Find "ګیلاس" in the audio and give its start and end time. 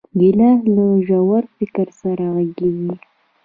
0.19-0.61